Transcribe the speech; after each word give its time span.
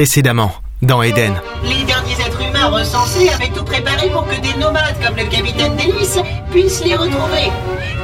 Précédemment, 0.00 0.50
dans 0.80 1.02
Eden. 1.02 1.34
Les 1.62 1.84
derniers 1.84 2.14
êtres 2.14 2.40
humains 2.40 2.70
recensés 2.70 3.28
avaient 3.28 3.50
tout 3.54 3.64
préparé 3.64 4.08
pour 4.08 4.26
que 4.26 4.40
des 4.40 4.58
nomades 4.58 4.96
comme 5.04 5.14
le 5.14 5.24
capitaine 5.24 5.76
Delis 5.76 6.18
puissent 6.50 6.82
les 6.82 6.96
retrouver. 6.96 7.52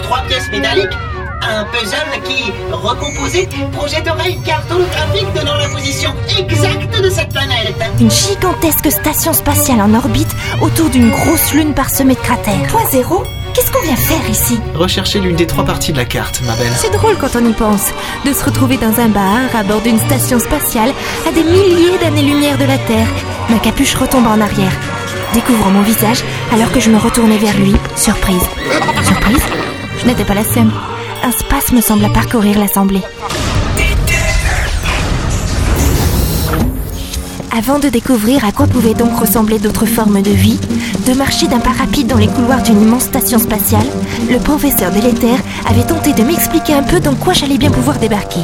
Trois 0.02 0.20
pièces 0.28 0.50
métalliques, 0.50 0.92
un 1.40 1.64
puzzle 1.64 2.22
qui, 2.24 2.52
recomposé, 2.70 3.48
projetterait 3.72 4.30
une 4.30 4.42
carte 4.42 4.70
holographique 4.70 5.32
donnant 5.34 5.56
la 5.56 5.70
position 5.70 6.12
exacte 6.38 7.00
de 7.02 7.08
cette 7.08 7.30
planète. 7.30 7.74
Une 7.98 8.10
gigantesque 8.10 8.90
station 8.90 9.32
spatiale 9.32 9.80
en 9.80 9.94
orbite 9.94 10.36
autour 10.60 10.90
d'une 10.90 11.10
grosse 11.10 11.54
lune 11.54 11.72
parsemée 11.72 12.16
de 12.16 12.20
cratères. 12.20 12.66
Point 12.68 12.90
zéro 12.90 13.24
Qu'est-ce 13.56 13.70
qu'on 13.70 13.80
vient 13.80 13.96
faire 13.96 14.28
ici 14.28 14.60
Recherchez 14.74 15.18
l'une 15.18 15.34
des 15.34 15.46
trois 15.46 15.64
parties 15.64 15.90
de 15.90 15.96
la 15.96 16.04
carte, 16.04 16.42
ma 16.42 16.54
belle. 16.56 16.74
C'est 16.76 16.92
drôle 16.92 17.16
quand 17.16 17.36
on 17.36 17.48
y 17.48 17.54
pense, 17.54 17.86
de 18.26 18.34
se 18.34 18.44
retrouver 18.44 18.76
dans 18.76 19.00
un 19.00 19.08
bar 19.08 19.48
à 19.54 19.62
bord 19.62 19.80
d'une 19.80 19.98
station 19.98 20.38
spatiale 20.38 20.92
à 21.26 21.32
des 21.32 21.42
milliers 21.42 21.96
d'années-lumière 21.98 22.58
de 22.58 22.66
la 22.66 22.76
Terre. 22.76 23.08
Ma 23.48 23.58
capuche 23.58 23.94
retombe 23.94 24.26
en 24.26 24.42
arrière. 24.42 24.72
Découvre 25.32 25.70
mon 25.70 25.80
visage 25.80 26.22
alors 26.52 26.70
que 26.70 26.80
je 26.80 26.90
me 26.90 26.98
retournais 26.98 27.38
vers 27.38 27.56
lui. 27.56 27.74
Surprise. 27.96 28.44
Surprise 29.06 29.42
Je 30.00 30.06
n'étais 30.06 30.24
pas 30.24 30.34
la 30.34 30.44
seule. 30.44 30.70
Un 31.24 31.32
spasme 31.32 31.80
semble 31.80 32.12
parcourir 32.12 32.58
l'assemblée. 32.58 33.00
Avant 37.56 37.78
de 37.78 37.88
découvrir 37.88 38.44
à 38.44 38.52
quoi 38.52 38.66
pouvaient 38.66 38.92
donc 38.92 39.18
ressembler 39.18 39.58
d'autres 39.58 39.86
formes 39.86 40.20
de 40.20 40.30
vie, 40.30 40.60
de 41.06 41.14
marcher 41.14 41.46
d'un 41.46 41.58
pas 41.58 41.70
rapide 41.70 42.06
dans 42.06 42.18
les 42.18 42.26
couloirs 42.26 42.62
d'une 42.62 42.82
immense 42.82 43.04
station 43.04 43.38
spatiale, 43.38 43.86
le 44.30 44.38
professeur 44.38 44.90
délétère 44.90 45.38
avait 45.66 45.86
tenté 45.86 46.12
de 46.12 46.22
m'expliquer 46.22 46.74
un 46.74 46.82
peu 46.82 47.00
dans 47.00 47.14
quoi 47.14 47.32
j'allais 47.32 47.56
bien 47.56 47.70
pouvoir 47.70 47.98
débarquer. 47.98 48.40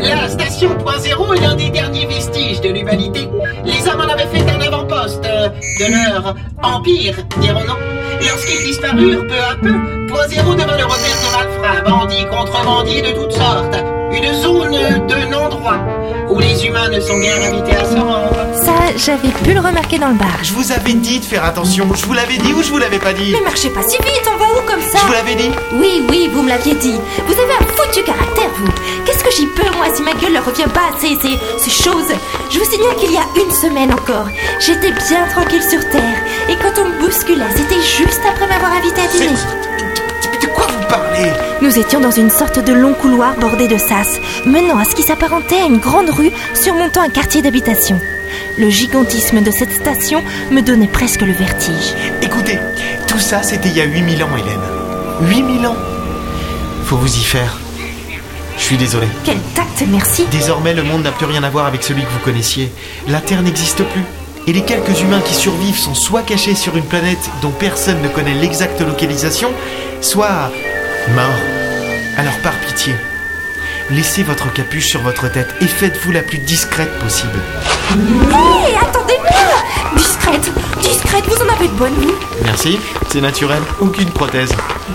La 0.00 0.28
station 0.28 0.70
Point 0.78 0.98
Zéro 0.98 1.32
est 1.32 1.42
l'un 1.42 1.54
des 1.54 1.70
derniers 1.70 2.06
vestiges 2.06 2.60
de 2.60 2.70
l'humanité. 2.70 3.28
Les 3.64 3.86
hommes 3.88 4.00
en 4.00 4.12
avaient 4.12 4.26
fait 4.26 4.50
un 4.50 4.60
avant-poste 4.60 5.24
euh, 5.26 5.48
de 5.78 5.92
leur 5.92 6.34
empire, 6.60 7.14
dirons-nous. 7.40 8.26
Lorsqu'ils 8.26 8.66
disparurent 8.66 9.26
peu 9.28 9.34
à 9.34 9.54
peu, 9.62 10.06
Point 10.08 10.28
Zéro 10.28 10.54
devint 10.54 10.76
le 10.76 10.84
repère 10.84 11.18
de 11.22 11.36
malfrats, 11.36 11.88
bandits, 11.88 12.26
contrebandiers 12.28 13.02
de 13.02 13.12
toutes 13.12 13.32
sortes. 13.32 13.76
Une 14.12 14.34
zone 14.34 15.06
de 15.06 15.30
non-droit, 15.30 15.78
où 16.28 16.38
les 16.38 16.66
humains 16.66 16.88
ne 16.88 17.00
sont 17.00 17.18
guère 17.18 17.36
invités 17.42 17.76
à 17.76 17.84
se 17.84 17.94
rendre. 17.96 18.36
Ça, 18.62 18.72
j'avais 18.96 19.28
pu 19.42 19.52
le 19.52 19.60
remarquer 19.60 19.98
dans 19.98 20.08
le 20.08 20.14
bar. 20.14 20.38
Je 20.42 20.52
vous 20.52 20.72
avais 20.72 20.94
dit 20.94 21.20
de 21.20 21.24
faire 21.24 21.44
attention. 21.44 21.88
Je 21.94 22.04
vous 22.06 22.12
l'avais 22.12 22.36
dit 22.38 22.52
ou 22.52 22.62
je 22.62 22.70
vous 22.70 22.78
l'avais 22.78 22.98
pas 22.98 23.12
dit 23.12 23.32
Mais 23.32 23.40
marchez 23.44 23.70
pas 23.70 23.82
si 23.82 23.96
vite, 23.98 24.22
on 24.32 24.38
va 24.38 24.44
où 24.52 24.66
comme 24.66 24.80
ça 24.80 24.98
Je 25.02 25.06
vous 25.06 25.12
l'avais 25.12 25.34
dit 25.34 25.50
Oui, 25.74 26.04
oui, 26.08 26.30
vous 26.32 26.42
me 26.42 26.48
l'aviez 26.48 26.74
dit. 26.74 26.94
Vous 27.26 27.32
avez 27.34 27.52
un 27.60 27.66
foutu 27.66 28.02
caractère, 28.04 28.50
vous. 28.58 28.72
Qu'est-ce 29.04 29.22
que 29.24 29.30
j'y 29.36 29.46
peux, 29.46 29.70
moi, 29.76 29.86
si 29.94 30.02
ma 30.02 30.12
gueule 30.14 30.32
ne 30.32 30.40
revient 30.40 30.70
pas 30.72 30.88
à 30.94 30.98
ces, 31.00 31.16
ces, 31.20 31.38
ces 31.58 31.70
choses? 31.82 32.12
Je 32.50 32.58
vous 32.58 32.64
signale 32.70 32.96
qu'il 32.96 33.12
y 33.12 33.16
a 33.16 33.26
une 33.44 33.50
semaine 33.52 33.92
encore, 33.92 34.26
j'étais 34.60 34.92
bien 34.92 35.26
tranquille 35.30 35.62
sur 35.62 35.80
Terre. 35.90 36.18
Et 36.48 36.56
quand 36.56 36.80
on 36.80 36.88
me 36.88 37.00
bousculait, 37.00 37.44
c'était 37.54 37.82
juste 37.82 38.20
après 38.28 38.46
m'avoir 38.46 38.72
invité 38.72 39.00
à 39.02 39.06
dîner. 39.08 39.63
Nous 41.62 41.78
étions 41.78 42.00
dans 42.00 42.10
une 42.10 42.30
sorte 42.30 42.64
de 42.64 42.72
long 42.72 42.94
couloir 42.94 43.36
bordé 43.38 43.68
de 43.68 43.78
sas, 43.78 44.20
menant 44.44 44.78
à 44.78 44.84
ce 44.84 44.94
qui 44.94 45.02
s'apparentait 45.02 45.60
à 45.60 45.66
une 45.66 45.78
grande 45.78 46.10
rue 46.10 46.30
surmontant 46.54 47.02
un 47.02 47.08
quartier 47.08 47.42
d'habitation. 47.42 48.00
Le 48.58 48.68
gigantisme 48.68 49.40
de 49.40 49.50
cette 49.50 49.72
station 49.72 50.22
me 50.50 50.60
donnait 50.60 50.88
presque 50.88 51.22
le 51.22 51.32
vertige. 51.32 51.94
Écoutez, 52.22 52.58
tout 53.06 53.18
ça 53.18 53.42
c'était 53.42 53.68
il 53.68 53.76
y 53.76 53.80
a 53.80 53.84
8000 53.84 54.22
ans, 54.24 54.28
Hélène. 54.36 55.30
8000 55.30 55.66
ans 55.66 55.76
Faut 56.84 56.96
vous 56.96 57.16
y 57.16 57.22
faire. 57.24 57.58
Je 58.56 58.62
suis 58.62 58.76
désolé. 58.76 59.06
Quel 59.24 59.38
tact, 59.54 59.84
merci. 59.88 60.24
Désormais, 60.30 60.74
le 60.74 60.82
monde 60.82 61.02
n'a 61.02 61.12
plus 61.12 61.26
rien 61.26 61.42
à 61.42 61.50
voir 61.50 61.66
avec 61.66 61.82
celui 61.82 62.02
que 62.02 62.10
vous 62.10 62.20
connaissiez. 62.24 62.70
La 63.08 63.20
Terre 63.20 63.42
n'existe 63.42 63.82
plus. 63.84 64.04
Et 64.46 64.52
les 64.52 64.62
quelques 64.62 65.00
humains 65.00 65.20
qui 65.20 65.34
survivent 65.34 65.78
sont 65.78 65.94
soit 65.94 66.22
cachés 66.22 66.54
sur 66.54 66.76
une 66.76 66.84
planète 66.84 67.30
dont 67.42 67.50
personne 67.50 68.00
ne 68.02 68.08
connaît 68.08 68.34
l'exacte 68.34 68.80
localisation, 68.80 69.50
soit 70.00 70.50
morts. 71.10 71.40
Alors 72.16 72.36
par 72.42 72.52
pitié, 72.60 72.94
laissez 73.90 74.22
votre 74.22 74.52
capuche 74.52 74.86
sur 74.86 75.00
votre 75.02 75.30
tête 75.30 75.54
et 75.60 75.66
faites-vous 75.66 76.12
la 76.12 76.22
plus 76.22 76.38
discrète 76.38 76.90
possible. 76.98 77.38
Hé, 77.92 78.76
attendez-moi 78.80 79.96
Discrète, 79.96 80.50
discrète, 80.80 81.24
vous 81.26 81.42
en 81.44 81.52
avez 81.54 81.68
de 81.68 81.72
bonnes, 81.74 81.94
vous 81.94 82.14
Merci, 82.44 82.78
c'est 83.10 83.20
naturel, 83.20 83.62
aucune 83.80 84.10
prothèse. 84.10 84.52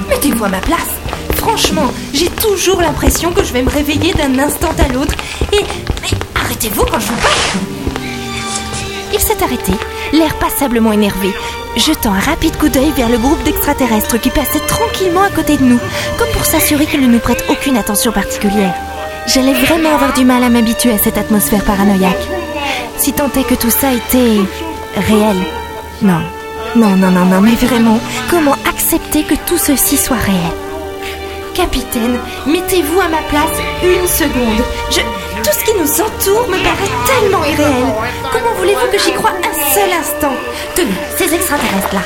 Mettez-vous 0.09 0.45
à 0.45 0.49
ma 0.49 0.59
place. 0.59 0.89
Franchement, 1.35 1.91
j'ai 2.13 2.29
toujours 2.29 2.81
l'impression 2.81 3.31
que 3.31 3.43
je 3.43 3.53
vais 3.53 3.61
me 3.61 3.69
réveiller 3.69 4.13
d'un 4.13 4.37
instant 4.39 4.73
à 4.77 4.91
l'autre. 4.91 5.13
Et. 5.53 5.63
Mais 6.01 6.09
arrêtez-vous 6.35 6.85
quand 6.85 6.99
je 6.99 7.05
vous 7.07 7.15
parle 7.15 7.98
Il 9.11 9.19
s'est 9.19 9.43
arrêté, 9.43 9.73
l'air 10.13 10.35
passablement 10.35 10.91
énervé, 10.91 11.33
jetant 11.75 12.13
un 12.13 12.19
rapide 12.19 12.55
coup 12.57 12.69
d'œil 12.69 12.91
vers 12.95 13.09
le 13.09 13.17
groupe 13.17 13.41
d'extraterrestres 13.43 14.19
qui 14.19 14.29
passait 14.29 14.65
tranquillement 14.67 15.23
à 15.23 15.29
côté 15.29 15.57
de 15.57 15.63
nous, 15.63 15.79
comme 16.17 16.29
pour 16.33 16.45
s'assurer 16.45 16.85
qu'ils 16.85 17.01
ne 17.01 17.07
nous 17.07 17.19
prêtent 17.19 17.45
aucune 17.49 17.77
attention 17.77 18.11
particulière. 18.11 18.73
J'allais 19.27 19.53
vraiment 19.53 19.93
avoir 19.93 20.13
du 20.13 20.25
mal 20.25 20.43
à 20.43 20.49
m'habituer 20.49 20.93
à 20.93 20.97
cette 20.97 21.17
atmosphère 21.17 21.63
paranoïaque. 21.63 22.27
Si 22.97 23.13
tant 23.13 23.29
est 23.35 23.43
que 23.43 23.55
tout 23.55 23.69
ça 23.69 23.93
était 23.93 24.41
réel. 24.95 25.37
Non, 26.01 26.21
non, 26.75 26.95
non, 26.95 27.11
non, 27.11 27.25
non, 27.25 27.41
mais 27.41 27.55
vraiment, 27.55 27.99
comment 28.29 28.55
accepter 28.69 29.23
que 29.23 29.35
tout 29.45 29.57
ceci 29.57 29.97
soit 29.97 30.17
réel? 30.17 30.53
Capitaine, 31.53 32.19
mettez-vous 32.45 32.99
à 33.01 33.09
ma 33.09 33.21
place 33.23 33.57
une 33.83 34.07
seconde. 34.07 34.63
Je... 34.91 35.01
Tout 35.49 35.59
ce 35.59 35.65
qui 35.65 35.73
nous 35.79 35.91
entoure 36.05 36.47
me 36.47 36.57
paraît 36.63 36.91
tellement 37.07 37.43
irréel. 37.43 37.87
Comment 38.31 38.53
voulez-vous 38.59 38.91
que 38.91 38.99
j'y 39.03 39.11
croie 39.13 39.31
un 39.31 39.73
seul 39.73 39.89
instant? 39.99 40.33
Tenez, 40.75 40.91
ces 41.17 41.33
extraterrestres-là. 41.33 42.01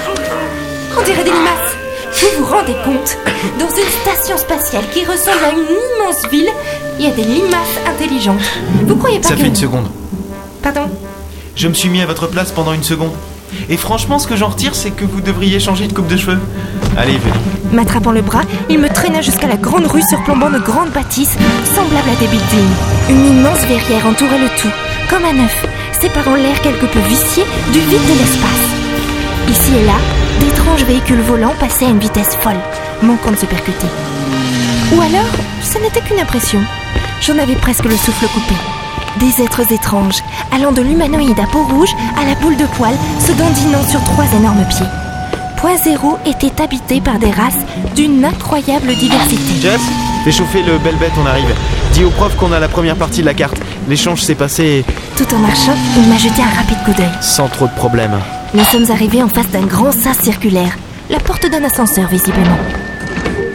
On 0.97 1.03
dirait 1.03 1.25
des 1.25 1.31
limaces. 1.31 1.75
Vous 2.13 2.39
vous 2.45 2.49
rendez 2.49 2.75
compte? 2.85 3.17
Dans 3.59 3.67
une 3.67 3.89
station 4.01 4.37
spatiale 4.37 4.85
qui 4.93 5.03
ressemble 5.03 5.43
à 5.43 5.49
une 5.49 5.57
immense 5.59 6.25
ville, 6.31 6.49
il 6.97 7.05
y 7.05 7.09
a 7.09 7.11
des 7.11 7.23
limaces 7.23 7.79
intelligentes. 7.85 8.39
Vous 8.85 8.95
croyez 8.95 9.19
pas 9.19 9.27
Ça 9.27 9.35
que... 9.35 9.41
fait 9.41 9.47
une 9.47 9.55
seconde. 9.55 9.89
Pardon? 10.61 10.89
Je 11.57 11.67
me 11.67 11.73
suis 11.73 11.89
mis 11.89 12.01
à 12.01 12.05
votre 12.05 12.27
place 12.27 12.53
pendant 12.53 12.71
une 12.71 12.83
seconde. 12.83 13.11
Et 13.69 13.77
franchement, 13.77 14.19
ce 14.19 14.27
que 14.27 14.35
j'en 14.35 14.49
retire, 14.49 14.75
c'est 14.75 14.91
que 14.91 15.05
vous 15.05 15.21
devriez 15.21 15.59
changer 15.59 15.87
de 15.87 15.93
coupe 15.93 16.07
de 16.07 16.17
cheveux. 16.17 16.39
Allez, 16.97 17.17
venez. 17.17 17.33
M'attrapant 17.71 18.11
le 18.11 18.21
bras, 18.21 18.43
il 18.69 18.79
me 18.79 18.89
traîna 18.89 19.21
jusqu'à 19.21 19.47
la 19.47 19.57
grande 19.57 19.87
rue 19.87 20.01
surplombant 20.01 20.49
de 20.49 20.59
grandes 20.59 20.91
bâtisses 20.91 21.37
semblables 21.75 22.09
à 22.09 22.19
des 22.19 22.27
buildings. 22.27 22.75
Une 23.09 23.25
immense 23.37 23.61
verrière 23.61 24.05
entourait 24.05 24.39
le 24.39 24.49
tout, 24.61 24.71
comme 25.09 25.25
un 25.25 25.43
œuf, 25.43 25.65
séparant 25.99 26.35
l'air 26.35 26.59
quelque 26.61 26.85
peu 26.85 26.99
vicié 26.99 27.43
du 27.71 27.79
vide 27.79 28.05
de 28.05 28.19
l'espace. 28.19 28.73
Ici 29.49 29.71
et 29.81 29.85
là, 29.85 29.95
d'étranges 30.39 30.83
véhicules 30.83 31.21
volants 31.21 31.55
passaient 31.59 31.85
à 31.85 31.89
une 31.89 31.99
vitesse 31.99 32.35
folle, 32.39 32.59
manquant 33.01 33.31
de 33.31 33.37
se 33.37 33.45
percuter. 33.45 33.87
Ou 34.95 35.01
alors, 35.01 35.31
ce 35.63 35.79
n'était 35.79 36.01
qu'une 36.01 36.19
impression. 36.19 36.59
J'en 37.21 37.39
avais 37.39 37.55
presque 37.55 37.85
le 37.85 37.95
souffle 37.95 38.27
coupé. 38.27 38.55
Des 39.19 39.43
êtres 39.43 39.71
étranges, 39.71 40.23
allant 40.51 40.71
de 40.71 40.81
l'humanoïde 40.81 41.39
à 41.39 41.45
peau 41.47 41.63
rouge 41.63 41.93
à 42.19 42.25
la 42.25 42.35
boule 42.35 42.57
de 42.57 42.65
poil, 42.65 42.93
se 43.19 43.31
dandinant 43.31 43.83
sur 43.87 44.03
trois 44.03 44.25
énormes 44.35 44.65
pieds. 44.67 44.85
Point 45.57 45.77
Zéro 45.77 46.17
était 46.25 46.61
habité 46.61 46.99
par 46.99 47.19
des 47.19 47.31
races 47.31 47.59
d'une 47.95 48.25
incroyable 48.25 48.93
diversité. 48.95 49.61
Jess, 49.61 49.81
fais 50.25 50.31
chauffer 50.31 50.61
le 50.63 50.77
bel 50.79 50.95
bête, 50.95 51.13
on 51.21 51.25
arrive. 51.25 51.53
Dis 51.93 52.03
au 52.03 52.09
prof 52.09 52.35
qu'on 52.35 52.51
a 52.51 52.59
la 52.59 52.67
première 52.67 52.95
partie 52.95 53.21
de 53.21 53.25
la 53.27 53.33
carte. 53.33 53.57
L'échange 53.87 54.21
s'est 54.21 54.35
passé 54.35 54.83
Tout 55.15 55.33
en 55.33 55.39
marchant, 55.39 55.75
il 55.95 56.09
m'a 56.09 56.17
jeté 56.17 56.41
un 56.41 56.57
rapide 56.57 56.77
coup 56.83 56.93
d'œil. 56.93 57.11
sans 57.21 57.47
trop 57.47 57.67
de 57.67 57.73
problèmes. 57.73 58.19
Nous 58.53 58.63
sommes 58.65 58.91
arrivés 58.91 59.23
en 59.23 59.29
face 59.29 59.49
d'un 59.49 59.65
grand 59.65 59.91
sas 59.91 60.17
circulaire, 60.21 60.75
la 61.09 61.19
porte 61.19 61.49
d'un 61.49 61.63
ascenseur 61.63 62.07
visiblement. 62.09 62.57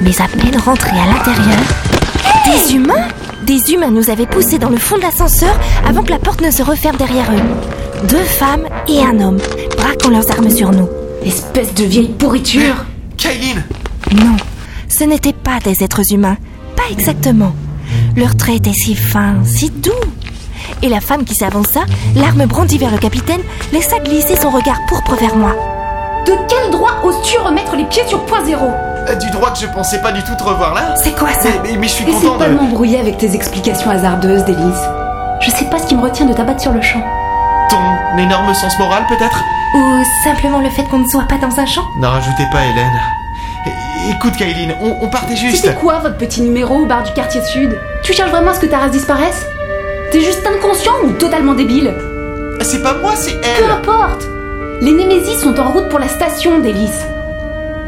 Mais 0.00 0.18
à 0.20 0.28
peine 0.28 0.58
rentrés 0.60 0.98
à 0.98 1.06
l'intérieur, 1.06 1.58
des 2.46 2.74
humains 2.74 3.08
Des 3.48 3.72
humains 3.72 3.90
nous 3.90 4.10
avaient 4.10 4.26
poussés 4.26 4.58
dans 4.58 4.68
le 4.68 4.76
fond 4.76 4.98
de 4.98 5.00
l'ascenseur 5.00 5.58
avant 5.86 6.02
que 6.02 6.10
la 6.10 6.18
porte 6.18 6.42
ne 6.42 6.50
se 6.50 6.62
referme 6.62 6.98
derrière 6.98 7.32
eux. 7.32 8.06
Deux 8.06 8.22
femmes 8.22 8.66
et 8.86 9.00
un 9.00 9.18
homme, 9.20 9.38
braquant 9.74 10.10
leurs 10.10 10.30
armes 10.30 10.50
sur 10.50 10.70
nous. 10.70 10.86
Espèce 11.24 11.72
de 11.72 11.84
vieille 11.84 12.10
pourriture 12.10 12.84
Kaylin 13.16 13.62
Non, 14.12 14.36
ce 14.90 15.04
n'étaient 15.04 15.32
pas 15.32 15.60
des 15.64 15.82
êtres 15.82 16.12
humains. 16.12 16.36
Pas 16.76 16.92
exactement. 16.92 17.54
Leurs 18.18 18.36
traits 18.36 18.56
étaient 18.56 18.78
si 18.78 18.94
fins, 18.94 19.36
si 19.46 19.70
doux. 19.70 19.92
Et 20.82 20.90
la 20.90 21.00
femme 21.00 21.24
qui 21.24 21.34
s'avança, 21.34 21.80
l'arme 22.16 22.44
brandie 22.44 22.76
vers 22.76 22.92
le 22.92 22.98
capitaine, 22.98 23.40
laissa 23.72 23.98
glisser 24.00 24.36
son 24.36 24.50
regard 24.50 24.78
pourpre 24.90 25.14
vers 25.14 25.36
moi. 25.36 25.54
De 26.26 26.32
quel 26.50 26.70
droit 26.70 27.00
oses-tu 27.02 27.38
remettre 27.38 27.76
les 27.76 27.86
pieds 27.86 28.06
sur 28.08 28.26
point 28.26 28.44
zéro? 28.44 28.66
Du 29.16 29.30
droit 29.30 29.50
que 29.52 29.58
je 29.58 29.66
pensais 29.66 30.00
pas 30.00 30.12
du 30.12 30.22
tout 30.22 30.34
te 30.34 30.42
revoir 30.42 30.74
là 30.74 30.94
C'est 31.02 31.16
quoi 31.16 31.32
ça 31.32 31.48
mais, 31.62 31.70
mais- 31.72 31.78
mais 31.78 31.88
je 31.88 31.92
suis 31.94 32.04
Essaie 32.08 32.26
content 32.26 32.38
pas 32.38 32.48
de... 32.48 32.54
m'embrouiller 32.54 33.00
avec 33.00 33.16
tes 33.18 33.34
explications 33.34 33.90
hasardeuses, 33.90 34.44
Délice. 34.44 34.82
Je 35.40 35.50
sais 35.50 35.64
pas 35.66 35.78
ce 35.78 35.86
qui 35.86 35.94
me 35.94 36.02
retient 36.02 36.26
de 36.26 36.32
t'abattre 36.34 36.60
sur 36.60 36.72
le 36.72 36.82
champ. 36.82 37.00
Ton 37.70 38.18
énorme 38.18 38.52
sens 38.54 38.78
moral 38.78 39.04
peut-être? 39.08 39.42
Ou 39.74 40.02
simplement 40.24 40.58
le 40.60 40.70
fait 40.70 40.84
qu'on 40.84 40.98
ne 40.98 41.08
soit 41.08 41.26
pas 41.28 41.36
dans 41.38 41.58
un 41.58 41.66
champ? 41.66 41.84
N'en 42.00 42.10
rajoutez 42.10 42.44
pas 42.52 42.64
Hélène. 42.64 42.90
É- 43.66 44.10
Écoute 44.12 44.36
Kaylin, 44.36 44.74
on, 44.80 44.96
on 45.02 45.08
partait 45.08 45.36
juste. 45.36 45.56
C'était 45.64 45.74
quoi 45.74 45.98
votre 45.98 46.16
petit 46.16 46.40
numéro 46.40 46.76
au 46.76 46.86
bar 46.86 47.02
du 47.02 47.12
quartier 47.12 47.42
sud? 47.42 47.78
Tu 48.02 48.12
cherches 48.12 48.30
vraiment 48.30 48.50
à 48.52 48.54
ce 48.54 48.60
que 48.60 48.66
ta 48.66 48.78
race 48.78 48.90
disparaisse? 48.92 49.44
T'es 50.12 50.20
juste 50.20 50.46
inconscient 50.46 50.92
ou 51.04 51.12
totalement 51.12 51.54
débile? 51.54 51.92
C'est 52.62 52.82
pas 52.82 52.94
moi, 52.94 53.12
c'est 53.16 53.32
Peu 53.32 53.46
elle 53.64 53.70
importe 53.70 54.24
Les 54.80 54.92
Némésis 54.92 55.40
sont 55.40 55.58
en 55.60 55.70
route 55.70 55.88
pour 55.90 55.98
la 55.98 56.08
station, 56.08 56.58
Délice. 56.60 57.02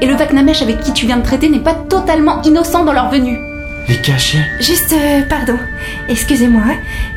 Et 0.01 0.07
le 0.07 0.15
Vaknamesh 0.15 0.63
avec 0.63 0.81
qui 0.81 0.93
tu 0.93 1.07
viens 1.07 1.19
de 1.19 1.23
traiter 1.23 1.49
n'est 1.49 1.61
pas 1.61 1.75
totalement 1.75 2.41
innocent 2.43 2.85
dans 2.85 2.93
leur 2.93 3.11
venue. 3.11 3.39
Vikashi 3.87 4.39
Juste, 4.61 4.93
euh, 4.93 5.23
pardon, 5.29 5.59
excusez-moi, 6.09 6.63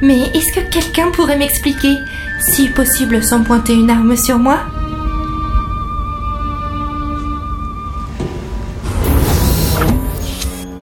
mais 0.01 0.21
est-ce 0.33 0.51
que 0.53 0.69
quelqu'un 0.69 1.11
pourrait 1.11 1.37
m'expliquer, 1.37 1.97
si 2.39 2.67
possible 2.69 3.23
sans 3.23 3.43
pointer 3.43 3.73
une 3.73 3.89
arme 3.89 4.15
sur 4.15 4.37
moi, 4.37 4.59